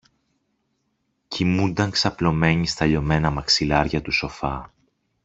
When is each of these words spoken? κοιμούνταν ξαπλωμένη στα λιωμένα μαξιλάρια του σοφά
κοιμούνταν 1.27 1.89
ξαπλωμένη 1.89 2.67
στα 2.67 2.85
λιωμένα 2.85 3.29
μαξιλάρια 3.31 4.01
του 4.01 4.11
σοφά 4.11 4.73